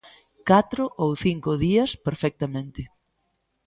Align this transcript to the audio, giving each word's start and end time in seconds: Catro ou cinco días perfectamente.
Catro 0.49 0.83
ou 1.03 1.11
cinco 1.25 1.51
días 1.65 1.89
perfectamente. 2.07 2.81